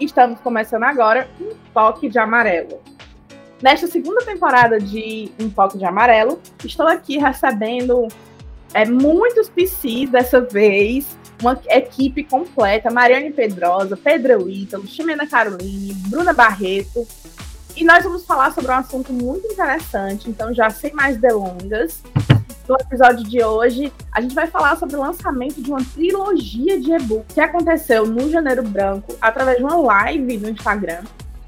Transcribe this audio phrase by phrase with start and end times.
[0.00, 2.80] Estamos começando agora um toque de amarelo.
[3.60, 8.06] Nesta segunda temporada de Um Toque de Amarelo, estou aqui recebendo
[8.72, 16.32] é, muitos PCs dessa vez, uma equipe completa, Mariane Pedrosa, Pedro Ítalo, Ximena Caroline, Bruna
[16.32, 17.04] Barreto,
[17.76, 22.00] e nós vamos falar sobre um assunto muito interessante, então já sem mais delongas.
[22.68, 26.92] No episódio de hoje, a gente vai falar sobre o lançamento de uma trilogia de
[26.92, 31.02] e-book que aconteceu no Janeiro Branco, através de uma live no Instagram.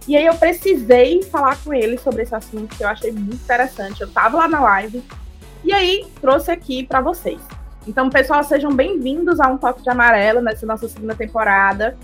[0.09, 4.01] E aí eu precisei falar com ele sobre esse assunto que eu achei muito interessante.
[4.01, 5.05] Eu estava lá na live
[5.63, 7.39] e aí trouxe aqui para vocês.
[7.87, 11.99] Então, pessoal, sejam bem-vindos a um toque de amarelo nessa nossa segunda temporada.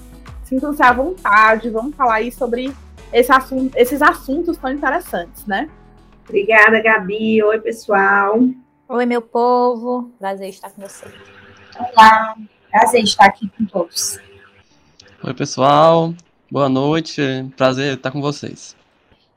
[0.44, 2.70] Sintam-se à vontade, vamos falar aí sobre
[3.10, 5.70] esse assunto, esses assuntos tão interessantes, né?
[6.28, 7.42] Obrigada, Gabi.
[7.42, 8.38] Oi, pessoal.
[8.88, 10.12] Oi, meu povo.
[10.18, 11.12] Prazer estar com vocês.
[11.76, 12.36] Olá.
[12.70, 14.20] Prazer estar aqui com todos.
[15.24, 16.14] Oi, pessoal.
[16.48, 17.20] Boa noite.
[17.56, 18.76] Prazer estar com vocês.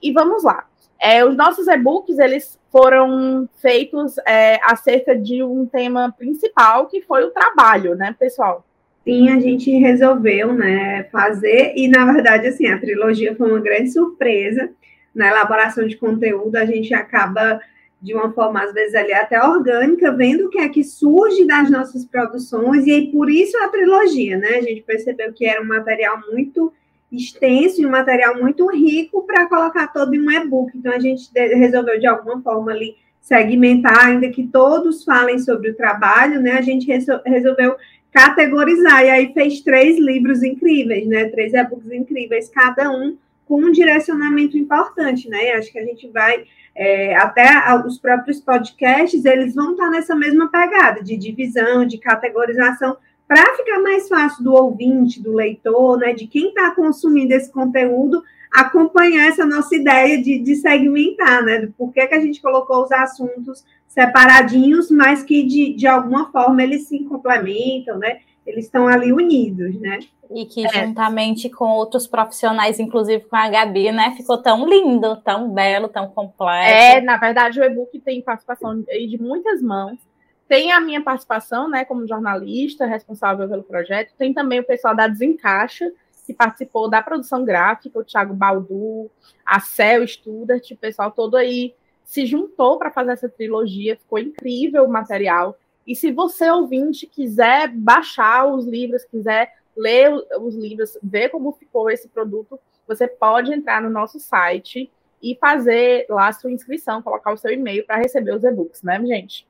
[0.03, 0.65] E vamos lá.
[1.01, 7.23] É, os nossos e-books, eles foram feitos é, acerca de um tema principal, que foi
[7.23, 8.63] o trabalho, né, pessoal?
[9.03, 13.91] Sim, a gente resolveu, né, fazer, e na verdade, assim, a trilogia foi uma grande
[13.91, 14.69] surpresa,
[15.15, 17.59] na elaboração de conteúdo, a gente acaba,
[18.01, 21.69] de uma forma, às vezes, ali até orgânica, vendo o que é que surge das
[21.69, 25.67] nossas produções, e aí, por isso a trilogia, né, a gente percebeu que era um
[25.67, 26.71] material muito
[27.11, 31.29] extenso e um material muito rico para colocar todo em um e-book, então a gente
[31.35, 36.61] resolveu, de alguma forma, ali, segmentar, ainda que todos falem sobre o trabalho, né, a
[36.61, 36.87] gente
[37.25, 37.75] resolveu
[38.11, 41.25] categorizar, e aí fez três livros incríveis, né?
[41.25, 45.51] Três e-books incríveis, cada um com um direcionamento importante, né?
[45.51, 46.43] Acho que a gente vai
[46.75, 47.47] é, até
[47.85, 53.79] os próprios podcasts, eles vão estar nessa mesma pegada de divisão, de categorização, para ficar
[53.79, 56.13] mais fácil do ouvinte, do leitor, né?
[56.13, 61.59] De quem está consumindo esse conteúdo acompanhar essa nossa ideia de, de segmentar, né?
[61.59, 66.63] Do porquê que a gente colocou os assuntos separadinhos, mas que de, de alguma forma
[66.63, 68.19] eles se complementam, né?
[68.45, 69.99] Eles estão ali unidos, né?
[70.31, 70.69] E que é.
[70.69, 74.13] juntamente com outros profissionais, inclusive com a Gabi, né?
[74.15, 76.69] Ficou tão lindo, tão belo, tão completo.
[76.69, 79.99] É, na verdade, o e-book tem participação de muitas mãos.
[80.47, 84.13] Tem a minha participação, né, como jornalista responsável pelo projeto.
[84.17, 85.91] Tem também o pessoal da Desencaixa,
[86.25, 89.11] que participou da produção gráfica, o Thiago Baldu,
[89.45, 94.83] a Cel Studart, o pessoal todo aí se juntou para fazer essa trilogia, ficou incrível
[94.85, 95.55] o material.
[95.89, 101.89] E se você, ouvinte, quiser baixar os livros, quiser ler os livros, ver como ficou
[101.89, 107.33] esse produto, você pode entrar no nosso site e fazer lá a sua inscrição, colocar
[107.33, 109.47] o seu e-mail para receber os e-books, né, gente?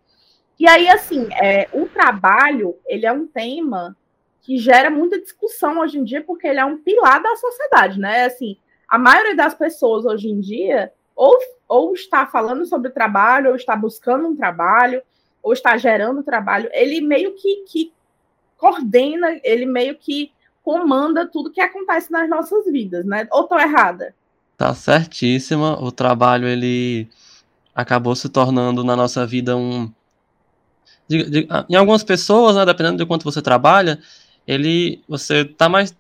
[0.58, 3.98] E aí, assim, é, o trabalho, ele é um tema
[4.42, 8.24] que gera muita discussão hoje em dia, porque ele é um pilar da sociedade, né?
[8.24, 8.56] Assim,
[8.88, 13.76] a maioria das pessoas hoje em dia ou, ou está falando sobre trabalho, ou está
[13.76, 15.04] buscando um trabalho,
[15.42, 17.94] ou está gerando trabalho, ele meio que, que
[18.58, 20.32] coordena, ele meio que
[20.64, 23.28] comanda tudo que acontece nas nossas vidas, né?
[23.32, 24.14] Ou estou errada?
[24.58, 25.82] Tá certíssima.
[25.82, 27.08] O trabalho, ele
[27.74, 29.92] acabou se tornando na nossa vida um.
[31.08, 34.00] De, de, em algumas pessoas, né, dependendo de quanto você trabalha,
[34.46, 35.96] ele você tá mais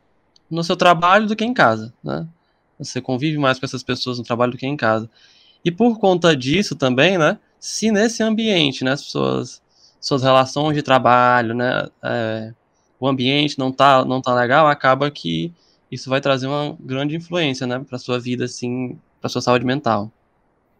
[0.49, 2.27] no seu trabalho do que em casa, né?
[2.77, 5.09] Você convive mais com essas pessoas no trabalho do que em casa.
[5.63, 7.37] E por conta disso também, né?
[7.59, 9.61] Se nesse ambiente, né, as pessoas,
[9.99, 12.53] suas relações de trabalho, né, é,
[12.99, 15.53] o ambiente não tá, não tá legal, acaba que
[15.91, 20.11] isso vai trazer uma grande influência, né, para sua vida, assim, para sua saúde mental.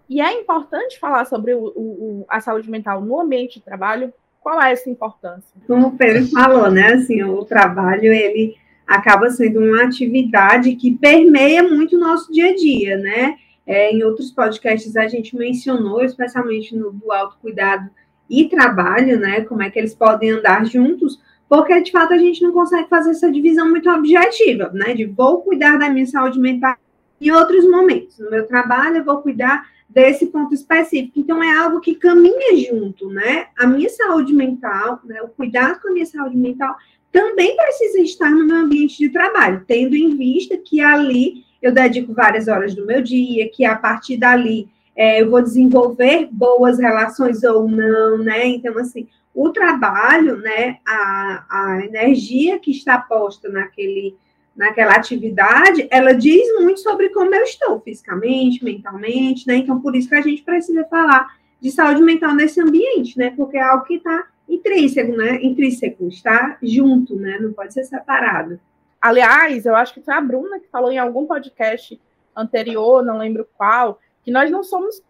[0.10, 4.12] E é importante falar sobre o, o, a saúde mental no ambiente de trabalho.
[4.42, 5.54] Qual é essa importância?
[5.68, 8.56] Como o Pedro falou, né, assim, o trabalho ele
[8.88, 13.38] acaba sendo uma atividade que permeia muito o nosso dia a dia, né?
[13.70, 17.88] É, em outros podcasts a gente mencionou, especialmente no do autocuidado
[18.28, 19.42] e trabalho, né?
[19.42, 23.12] Como é que eles podem andar juntos, porque de fato a gente não consegue fazer
[23.12, 24.96] essa divisão muito objetiva, né?
[24.96, 26.76] De vou cuidar da minha saúde mental
[27.22, 28.18] em outros momentos.
[28.18, 31.20] No meu trabalho, eu vou cuidar desse ponto específico.
[31.20, 33.50] Então, é algo que caminha junto, né?
[33.56, 35.22] A minha saúde mental, né?
[35.22, 36.76] O cuidado com a minha saúde mental
[37.12, 42.14] também precisa estar no meu ambiente de trabalho, tendo em vista que ali eu dedico
[42.14, 47.44] várias horas do meu dia, que a partir dali é, eu vou desenvolver boas relações
[47.44, 48.46] ou não, né?
[48.46, 54.18] Então, assim, o trabalho, né, a, a energia que está posta naquele,
[54.56, 59.56] naquela atividade, ela diz muito sobre como eu estou fisicamente, mentalmente, né?
[59.56, 61.28] Então, por isso que a gente precisa falar
[61.62, 63.32] de saúde mental nesse ambiente, né?
[63.36, 65.40] Porque é algo que está intrínseco, né?
[65.42, 67.38] Intrínseco, está junto, né?
[67.40, 68.60] Não pode ser separado.
[69.02, 72.00] Aliás, eu acho que foi a Bruna que falou em algum podcast
[72.36, 75.02] anterior, não lembro qual, que nós não somos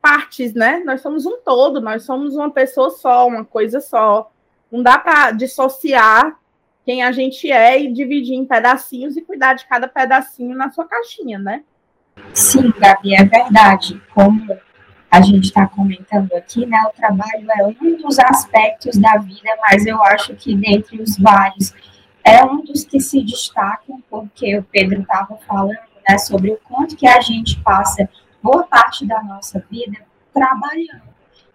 [0.00, 0.82] partes, né?
[0.84, 4.30] Nós somos um todo, nós somos uma pessoa só, uma coisa só.
[4.70, 6.38] Não dá para dissociar
[6.84, 10.86] quem a gente é e dividir em pedacinhos e cuidar de cada pedacinho na sua
[10.86, 11.62] caixinha, né?
[12.32, 14.00] Sim, Gabi, é verdade.
[14.14, 14.46] Como
[15.10, 16.78] a gente está comentando aqui, né?
[16.88, 21.74] O trabalho é um dos aspectos da vida, mas eu acho que dentre os vários
[22.24, 25.78] é um dos que se destacam, porque o Pedro estava falando
[26.08, 28.08] né, sobre o quanto que a gente passa
[28.42, 29.98] boa parte da nossa vida
[30.32, 31.10] trabalhando.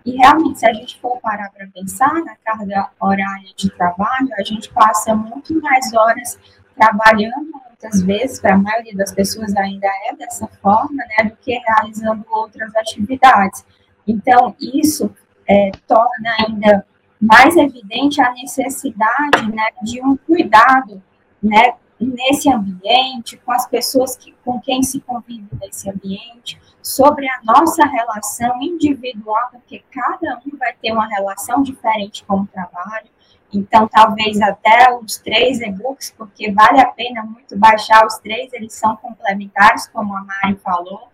[0.06, 4.44] E realmente, se a gente for parar para pensar na carga horária de trabalho, a
[4.44, 6.38] gente passa muito mais horas
[6.76, 11.58] trabalhando, muitas vezes, para a maioria das pessoas ainda é dessa forma, né, do que
[11.58, 13.66] realizando outras atividades.
[14.08, 15.10] Então, isso
[15.48, 16.86] é, torna ainda
[17.26, 21.02] mais evidente a necessidade né, de um cuidado
[21.42, 27.40] né, nesse ambiente, com as pessoas que, com quem se convive nesse ambiente, sobre a
[27.44, 33.08] nossa relação individual, porque cada um vai ter uma relação diferente com o trabalho.
[33.52, 38.74] Então, talvez até os três e-books, porque vale a pena muito baixar os três, eles
[38.74, 41.08] são complementares, como a Mari falou,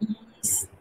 [0.00, 0.08] e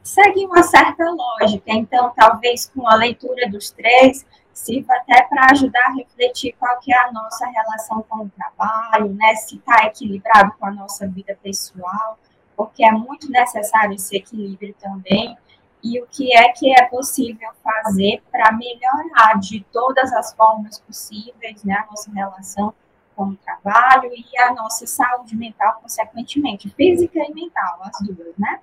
[0.02, 1.72] seguem uma certa lógica.
[1.72, 6.94] Então, talvez com a leitura dos três, sirva até para ajudar a refletir qual que
[6.94, 9.36] é a nossa relação com o trabalho, né?
[9.36, 12.18] Se está equilibrado com a nossa vida pessoal
[12.62, 15.36] porque é muito necessário esse equilíbrio também,
[15.84, 21.64] e o que é que é possível fazer para melhorar de todas as formas possíveis
[21.64, 22.72] né, a nossa relação
[23.16, 28.60] com o trabalho e a nossa saúde mental, consequentemente, física e mental, as duas, né?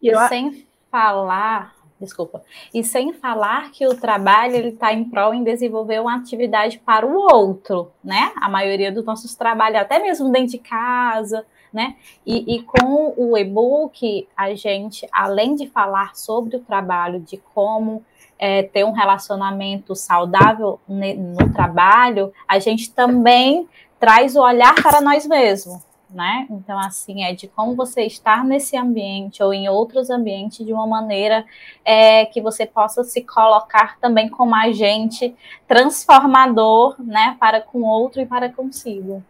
[0.00, 0.18] E eu...
[0.28, 1.74] sem falar,
[2.04, 2.42] desculpa,
[2.72, 7.06] e sem falar que o trabalho ele está em prol em desenvolver uma atividade para
[7.06, 8.32] o outro, né?
[8.36, 11.96] A maioria dos nossos trabalhos, até mesmo dentro de casa, né?
[12.24, 18.04] E, e com o e-book, a gente, além de falar sobre o trabalho, de como
[18.38, 23.68] é, ter um relacionamento saudável no trabalho, a gente também
[23.98, 25.82] traz o olhar para nós mesmos,
[26.14, 26.46] né?
[26.48, 30.86] Então, assim, é de como você estar nesse ambiente ou em outros ambientes de uma
[30.86, 31.44] maneira
[31.84, 35.34] é, que você possa se colocar também como agente
[35.66, 39.22] transformador, né, para com outro e para consigo.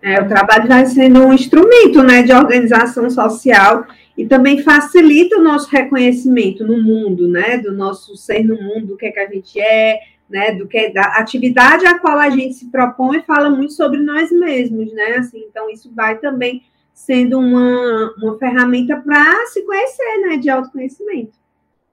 [0.00, 3.84] É, o trabalho vai sendo um instrumento né, de organização social
[4.16, 8.96] e também facilita o nosso reconhecimento no mundo, né, do nosso ser no mundo, do
[8.96, 9.98] que, é que a gente é,
[10.28, 14.30] né, do que da atividade a qual a gente se propõe fala muito sobre nós
[14.30, 20.36] mesmos, né, assim, então isso vai também sendo uma, uma ferramenta para se conhecer, né,
[20.36, 21.38] de autoconhecimento.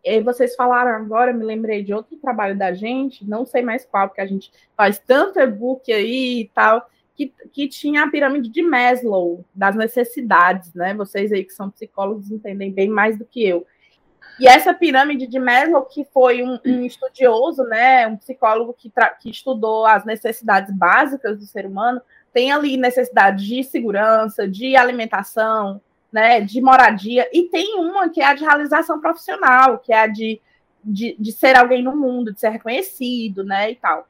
[0.03, 4.07] E vocês falaram agora, me lembrei de outro trabalho da gente, não sei mais qual,
[4.07, 8.61] porque a gente faz tanto e-book aí e tal, que, que tinha a pirâmide de
[8.61, 10.93] Maslow, das necessidades, né?
[10.93, 13.65] Vocês aí que são psicólogos entendem bem mais do que eu.
[14.39, 19.29] E essa pirâmide de Maslow, que foi um, um estudioso, né, um psicólogo que, que
[19.29, 22.01] estudou as necessidades básicas do ser humano,
[22.33, 28.25] tem ali necessidade de segurança, de alimentação, né, de moradia, e tem uma que é
[28.25, 30.41] a de realização profissional, que é a de,
[30.83, 34.07] de, de ser alguém no mundo, de ser reconhecido, né, e tal.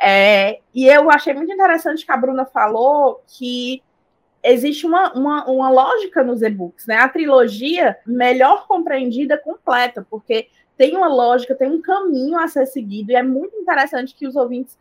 [0.00, 3.82] É, e eu achei muito interessante que a Bruna falou que
[4.42, 6.96] existe uma, uma, uma lógica nos e-books, né?
[6.96, 13.10] A trilogia melhor compreendida completa, porque tem uma lógica, tem um caminho a ser seguido,
[13.10, 14.78] e é muito interessante que os ouvintes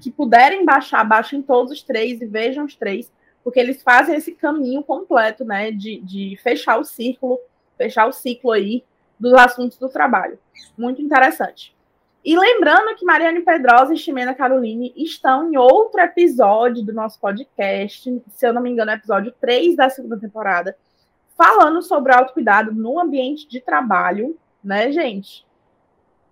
[0.00, 4.32] que puderem baixar, baixem todos os três e vejam os três, porque eles fazem esse
[4.32, 5.70] caminho completo, né?
[5.70, 7.38] De, de fechar o círculo,
[7.76, 8.82] fechar o ciclo aí
[9.20, 10.38] dos assuntos do trabalho.
[10.76, 11.74] Muito interessante.
[12.24, 18.22] E lembrando que Mariane Pedrosa e Ximena Caroline estão em outro episódio do nosso podcast,
[18.30, 20.74] se eu não me engano, é episódio 3 da segunda temporada,
[21.36, 25.44] falando sobre autocuidado no ambiente de trabalho, né, gente?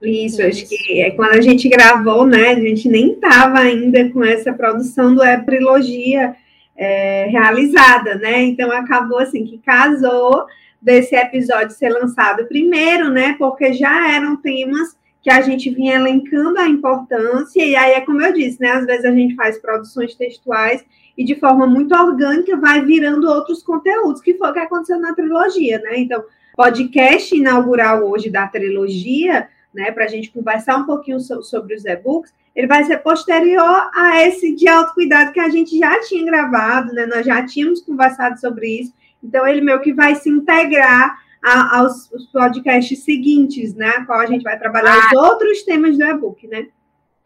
[0.00, 2.49] Isso, Isso, acho que é quando a gente gravou, né?
[2.52, 6.34] A gente nem estava ainda com essa produção do é Trilogia
[6.75, 8.40] é, realizada, né?
[8.42, 10.46] Então acabou assim que casou
[10.80, 13.37] desse episódio ser lançado primeiro, né?
[13.38, 18.21] Porque já eram temas que a gente vinha elencando a importância, e aí é como
[18.21, 18.71] eu disse, né?
[18.73, 20.85] Às vezes a gente faz produções textuais
[21.17, 25.14] e de forma muito orgânica vai virando outros conteúdos, que foi o que aconteceu na
[25.14, 25.99] trilogia, né?
[25.99, 26.25] Então,
[26.57, 31.85] podcast inaugural hoje da trilogia, né, para a gente conversar um pouquinho so sobre os
[31.85, 36.93] e-books, ele vai ser posterior a esse de autocuidado que a gente já tinha gravado,
[36.93, 37.07] né?
[37.07, 38.93] Nós já tínhamos conversado sobre isso.
[39.23, 44.04] Então, ele meio que vai se integrar a, aos podcasts seguintes, né?
[44.06, 45.06] Qual a gente vai trabalhar ah.
[45.06, 46.68] os outros temas do e-book, né?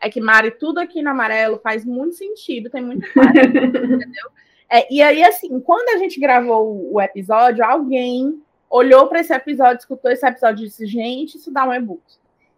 [0.00, 4.30] É que, Mari, tudo aqui no amarelo faz muito sentido, tem muito claro, entendeu?
[4.68, 9.78] É, e aí, assim, quando a gente gravou o episódio, alguém olhou para esse episódio,
[9.78, 12.02] escutou esse episódio e disse, gente, isso dá um e-book.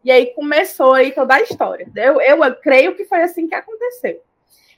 [0.05, 1.91] E aí começou aí toda a história.
[1.95, 4.21] Eu, eu, eu creio que foi assim que aconteceu.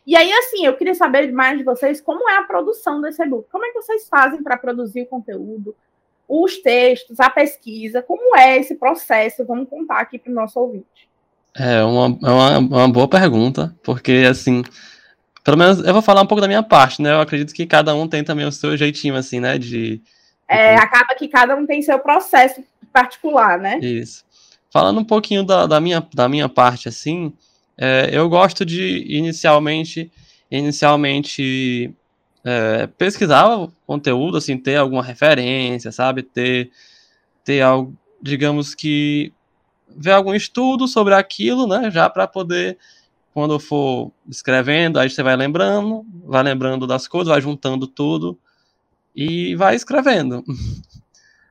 [0.07, 3.49] E aí, assim, eu queria saber mais de vocês como é a produção desse e-book.
[3.51, 5.77] Como é que vocês fazem para produzir o conteúdo,
[6.31, 8.01] os textos, a pesquisa?
[8.01, 9.45] Como é esse processo?
[9.45, 11.09] Vamos contar aqui para o nosso ouvinte.
[11.57, 14.63] É uma, é uma, uma boa pergunta, porque, assim,
[15.43, 17.11] pelo menos eu vou falar um pouco da minha parte, né?
[17.11, 19.59] Eu acredito que cada um tem também o seu jeitinho, assim, né?
[19.59, 20.01] De.
[20.49, 23.79] É, acaba que cada um tem seu processo particular, né?
[23.81, 24.25] Isso.
[24.73, 27.33] Falando um pouquinho da, da, minha, da minha parte, assim,
[27.77, 30.13] é, eu gosto de inicialmente,
[30.49, 31.93] inicialmente
[32.45, 36.23] é, pesquisar o conteúdo, assim, ter alguma referência, sabe?
[36.23, 36.71] Ter,
[37.45, 39.33] ter algo, digamos que,
[39.89, 41.91] ver algum estudo sobre aquilo, né?
[41.91, 42.79] Já para poder,
[43.35, 48.39] quando for escrevendo, aí você vai lembrando, vai lembrando das coisas, vai juntando tudo
[49.15, 50.45] e vai escrevendo.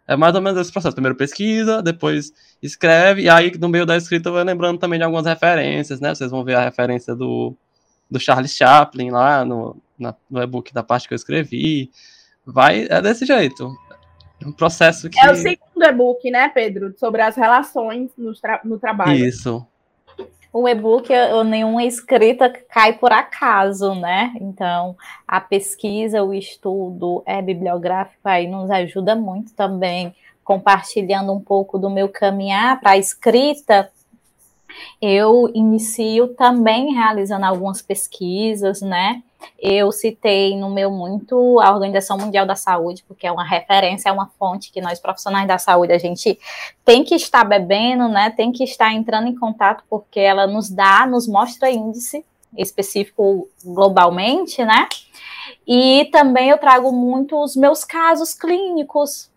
[0.10, 0.96] É mais ou menos esse processo.
[0.96, 5.28] Primeiro pesquisa, depois escreve, e aí no meio da escrita vai lembrando também de algumas
[5.28, 6.16] referências, né?
[6.16, 7.54] Vocês vão ver a referência do,
[8.10, 11.92] do Charles Chaplin lá no, na, no e-book da parte que eu escrevi.
[12.46, 13.76] Vai, é desse jeito.
[14.42, 15.20] É um processo que.
[15.20, 16.94] É o segundo e-book, né, Pedro?
[16.98, 19.14] Sobre as relações no, tra no trabalho.
[19.14, 19.66] Isso
[20.52, 24.34] o e-book ou nenhuma escrita cai por acaso, né?
[24.42, 24.96] Então,
[25.28, 30.14] a pesquisa, o estudo é bibliográfico aí nos ajuda muito também,
[30.44, 33.92] compartilhando um pouco do meu caminhar para a escrita.
[35.02, 39.22] Eu inicio também realizando algumas pesquisas, né?
[39.58, 44.12] Eu citei no meu muito a Organização Mundial da Saúde, porque é uma referência, é
[44.12, 46.38] uma fonte que nós profissionais da saúde a gente
[46.84, 48.30] tem que estar bebendo, né?
[48.30, 52.26] Tem que estar entrando em contato porque ela nos dá, nos mostra índice
[52.58, 54.88] específico globalmente, né?
[55.68, 59.30] E também eu trago muito os meus casos clínicos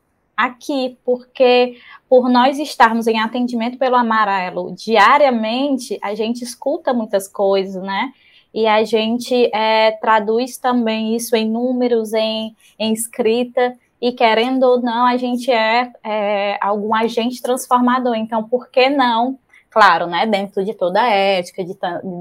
[0.44, 7.82] aqui, porque por nós estarmos em atendimento pelo amarelo diariamente, a gente escuta muitas coisas,
[7.82, 8.12] né?
[8.54, 14.82] e a gente é, traduz também isso em números, em, em escrita, e querendo ou
[14.82, 18.14] não, a gente é, é, algum agente transformador.
[18.16, 19.38] Então, por que não?
[19.70, 21.74] Claro, né, dentro de toda a ética, de,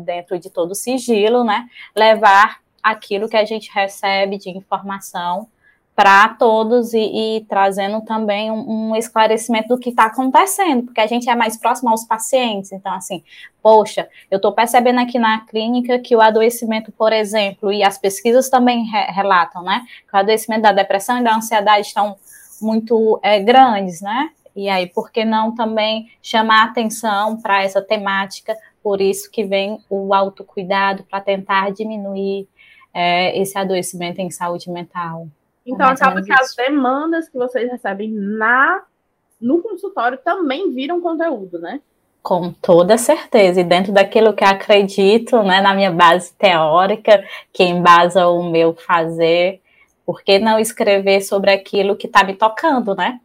[0.05, 5.47] dentro de todo o sigilo, né, levar aquilo que a gente recebe de informação
[5.95, 11.07] para todos e, e, trazendo também um, um esclarecimento do que está acontecendo, porque a
[11.07, 12.71] gente é mais próximo aos pacientes.
[12.71, 13.24] Então, assim,
[13.62, 18.50] poxa, eu estou percebendo aqui na clínica que o adoecimento, por exemplo, e as pesquisas
[18.50, 22.15] também re relatam, né, que o adoecimento da depressão e da ansiedade estão
[22.62, 24.29] muito é, grandes, né?
[24.55, 28.55] E aí, por que não também chamar atenção para essa temática?
[28.83, 32.48] Por isso que vem o autocuidado para tentar diminuir
[32.93, 35.27] é, esse adoecimento em saúde mental.
[35.65, 38.83] Então, acaba que as demandas que vocês recebem na
[39.39, 41.81] no consultório também viram conteúdo, né?
[42.21, 48.27] Com toda certeza, e dentro daquilo que acredito, né, na minha base teórica, que embasa
[48.27, 49.59] o meu fazer,
[50.05, 53.19] por que não escrever sobre aquilo que está me tocando, né?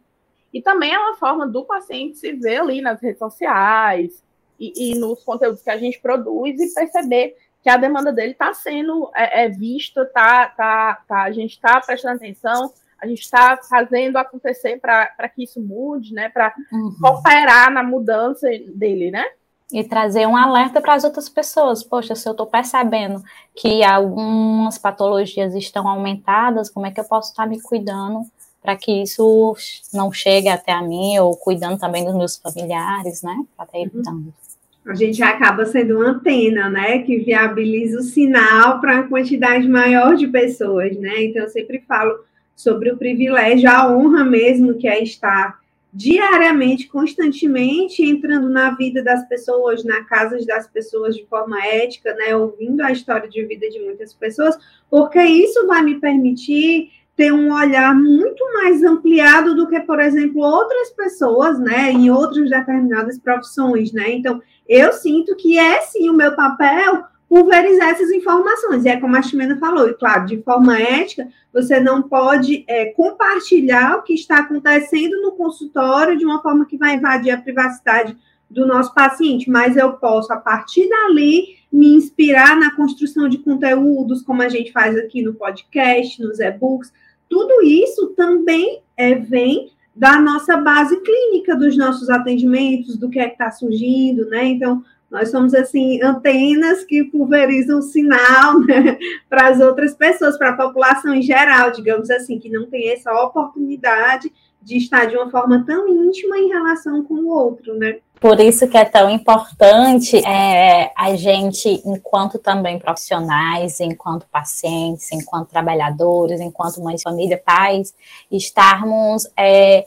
[0.51, 4.23] E também é uma forma do paciente se ver ali nas redes sociais
[4.59, 8.53] e, e nos conteúdos que a gente produz e perceber que a demanda dele está
[8.53, 12.71] sendo é, é, vista, tá, tá, tá, a gente está prestando atenção,
[13.01, 16.29] a gente está fazendo acontecer para que isso mude, né?
[16.29, 16.95] Para uhum.
[16.99, 19.23] cooperar na mudança dele, né?
[19.71, 21.83] E trazer um alerta para as outras pessoas.
[21.83, 23.21] Poxa, se eu estou percebendo
[23.53, 28.21] que algumas patologias estão aumentadas, como é que eu posso estar me cuidando
[28.61, 29.55] para que isso
[29.93, 33.35] não chegue até a mim, ou cuidando também dos meus familiares, né?
[33.55, 33.83] Para estar uhum.
[33.83, 34.25] evitando.
[34.27, 34.46] Uhum
[34.87, 40.15] a gente acaba sendo uma antena, né, que viabiliza o sinal para uma quantidade maior
[40.15, 41.23] de pessoas, né?
[41.25, 42.19] Então eu sempre falo
[42.55, 45.59] sobre o privilégio, a honra mesmo que é estar
[45.93, 52.35] diariamente, constantemente entrando na vida das pessoas, na casa das pessoas de forma ética, né,
[52.35, 54.57] ouvindo a história de vida de muitas pessoas,
[54.89, 60.39] porque isso vai me permitir ter um olhar muito mais ampliado do que, por exemplo,
[60.39, 64.11] outras pessoas, né, em outras determinadas profissões, né?
[64.11, 68.85] Então, eu sinto que é sim o meu papel pulverizar essas informações.
[68.85, 72.85] E é como a Ximena falou, e claro, de forma ética, você não pode é,
[72.91, 78.15] compartilhar o que está acontecendo no consultório de uma forma que vai invadir a privacidade
[78.49, 84.21] do nosso paciente, mas eu posso, a partir dali, me inspirar na construção de conteúdos,
[84.21, 86.93] como a gente faz aqui no podcast, nos e-books,
[87.29, 93.27] tudo isso também é, vem da nossa base clínica dos nossos atendimentos, do que é
[93.27, 94.45] que está surgindo, né?
[94.45, 98.97] Então, Nós somos, assim, antenas que pulverizam sinal né,
[99.29, 103.13] para as outras pessoas, para a população em geral, digamos assim, que não tem essa
[103.23, 104.31] oportunidade
[104.61, 107.99] de estar de uma forma tão íntima em relação com o outro, né?
[108.19, 115.49] Por isso que é tão importante é, a gente, enquanto também profissionais, enquanto pacientes, enquanto
[115.49, 117.93] trabalhadores, enquanto mães família, pais,
[118.31, 119.85] estarmos é,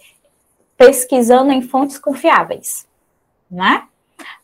[0.77, 2.87] pesquisando em fontes confiáveis,
[3.51, 3.85] né?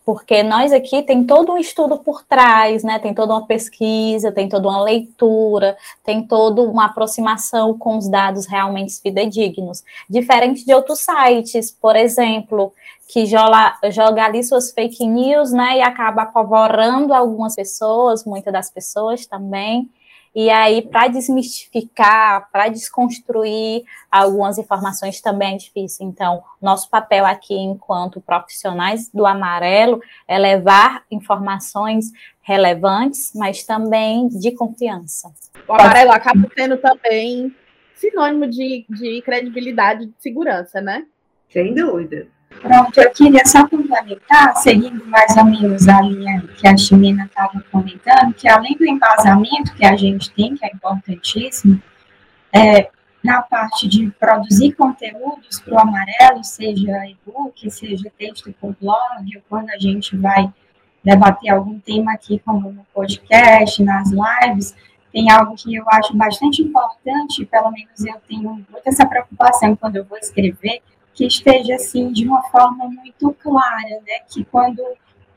[0.05, 2.99] Porque nós aqui tem todo um estudo por trás, né?
[2.99, 8.47] Tem toda uma pesquisa, tem toda uma leitura, tem toda uma aproximação com os dados
[8.47, 12.73] realmente fidedignos, diferente de outros sites, por exemplo,
[13.09, 15.79] que joga, joga ali suas fake news, né?
[15.79, 19.91] E acaba apavorando algumas pessoas, muitas das pessoas também.
[20.37, 26.07] E aí, para desmistificar, para desconstruir algumas informações também é difícil.
[26.07, 32.13] Então, nosso papel aqui, enquanto profissionais do amarelo, é levar informações
[32.43, 35.33] relevantes, mas também de confiança.
[35.67, 37.57] O amarelo acaba sendo também
[37.95, 41.07] sinônimo de, de credibilidade e de segurança, né?
[41.49, 42.29] Sem dúvida.
[42.61, 47.63] Pronto, eu queria só complementar, seguindo mais ou menos a linha que a Chimena estava
[47.71, 51.81] comentando, que além do embasamento que a gente tem, que é importantíssimo,
[52.53, 52.89] é,
[53.23, 59.43] na parte de produzir conteúdos para o amarelo, seja e-book, seja texto por blog, ou
[59.49, 60.53] quando a gente vai
[61.03, 64.75] debater algum tema aqui, como no podcast, nas lives,
[65.13, 69.97] tem algo que eu acho bastante importante, pelo menos eu tenho muito essa preocupação quando
[69.97, 70.83] eu vou escrever,
[71.17, 74.21] que esteja assim de uma forma muito clara, né?
[74.29, 74.83] Que quando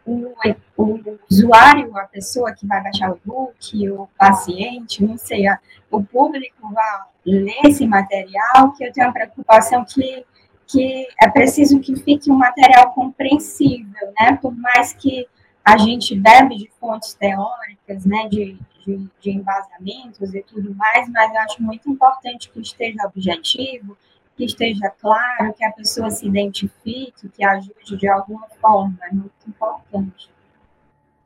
[0.05, 0.33] o,
[0.75, 5.45] o usuário, a pessoa que vai baixar o book, o paciente, não sei,
[5.89, 10.25] o público vai ler esse material, que eu tenho a preocupação que,
[10.67, 14.38] que é preciso que fique um material compreensível, né?
[14.41, 15.27] Por mais que
[15.63, 21.33] a gente bebe de fontes teóricas, né, de, de, de embasamentos e tudo mais, mas
[21.36, 23.95] acho muito importante que esteja objetivo,
[24.39, 29.34] que esteja claro, que a pessoa se identifique, que ajude de alguma forma, é muito
[29.45, 30.32] importante.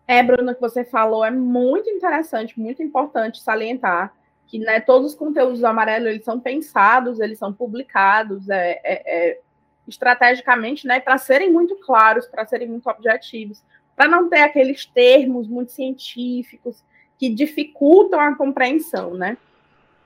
[0.08, 4.12] É, Bruna, o que você falou é muito interessante, muito importante salientar
[4.48, 9.30] que né, todos os conteúdos do Amarelo eles são pensados, eles são publicados é, é,
[9.30, 9.40] é
[9.88, 13.64] estrategicamente né, para serem muito claros, para serem muito objetivos,
[13.96, 16.84] para não ter aqueles termos muito científicos
[17.20, 19.38] que dificultam a compreensão, né?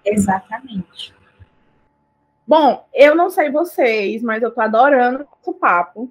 [0.04, 1.15] Exatamente.
[2.48, 6.10] Bom, eu não sei vocês, mas eu tô adorando o papo.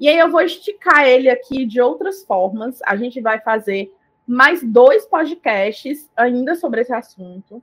[0.00, 2.80] E aí eu vou esticar ele aqui de outras formas.
[2.84, 3.92] A gente vai fazer
[4.26, 7.62] mais dois podcasts ainda sobre esse assunto.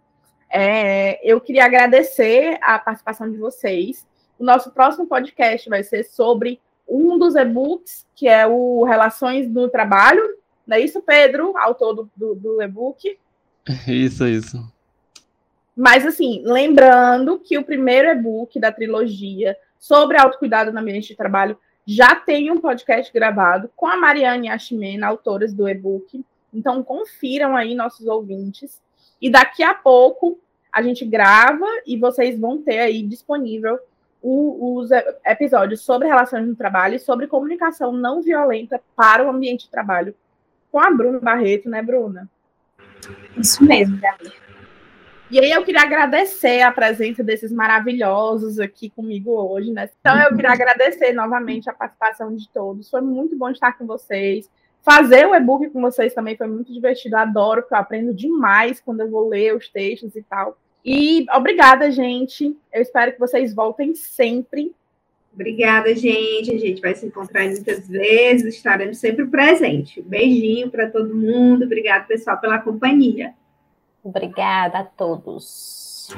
[0.50, 4.08] É, eu queria agradecer a participação de vocês.
[4.40, 9.68] O nosso próximo podcast vai ser sobre um dos e-books, que é o Relações no
[9.68, 10.24] Trabalho.
[10.66, 13.20] Não é isso, Pedro, autor do, do, do e-book?
[13.88, 14.75] Isso, isso.
[15.76, 21.58] Mas, assim, lembrando que o primeiro e-book da trilogia sobre autocuidado no ambiente de trabalho
[21.86, 26.24] já tem um podcast gravado com a Mariane a Ximena, autoras do e-book.
[26.54, 28.82] Então, confiram aí nossos ouvintes.
[29.22, 30.40] E daqui a pouco
[30.72, 33.80] a gente grava e vocês vão ter aí disponível
[34.22, 34.90] o, os
[35.26, 40.16] episódios sobre relações no trabalho e sobre comunicação não violenta para o ambiente de trabalho
[40.72, 42.30] com a Bruna Barreto, né, Bruna?
[43.38, 44.34] Isso mesmo, Gabi.
[45.30, 49.90] E aí eu queria agradecer a presença desses maravilhosos aqui comigo hoje, né?
[50.00, 52.90] Então eu queria agradecer novamente a participação de todos.
[52.90, 54.50] Foi muito bom estar com vocês.
[54.84, 57.18] Fazer o e-book com vocês também foi muito divertido.
[57.18, 60.58] Adoro, porque eu aprendo demais quando eu vou ler os textos e tal.
[60.86, 62.56] E obrigada, gente.
[62.72, 64.76] Eu espero que vocês voltem sempre.
[65.34, 66.54] Obrigada, gente.
[66.54, 68.56] A gente vai se encontrar muitas vezes.
[68.56, 70.06] Estaremos sempre presentes.
[70.06, 71.66] beijinho para todo mundo.
[71.66, 73.34] Obrigada, pessoal, pela companhia.
[74.06, 76.16] Obrigada a todos.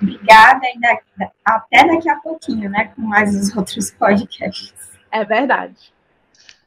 [0.00, 2.92] Obrigada e até daqui a pouquinho, né?
[2.94, 4.72] Com mais os outros podcasts.
[5.10, 5.92] É verdade.